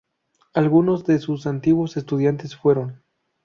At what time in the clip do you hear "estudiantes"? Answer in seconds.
1.95-2.55